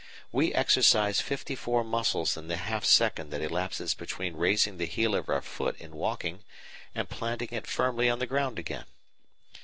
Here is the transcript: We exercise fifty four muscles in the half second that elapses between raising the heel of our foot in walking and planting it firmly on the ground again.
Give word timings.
We 0.31 0.51
exercise 0.55 1.21
fifty 1.21 1.53
four 1.53 1.83
muscles 1.83 2.35
in 2.35 2.47
the 2.47 2.57
half 2.57 2.85
second 2.85 3.29
that 3.29 3.41
elapses 3.43 3.93
between 3.93 4.35
raising 4.35 4.77
the 4.77 4.87
heel 4.87 5.13
of 5.13 5.29
our 5.29 5.43
foot 5.43 5.79
in 5.79 5.91
walking 5.95 6.43
and 6.95 7.07
planting 7.07 7.49
it 7.51 7.67
firmly 7.67 8.09
on 8.09 8.17
the 8.17 8.25
ground 8.25 8.57
again. 8.57 8.85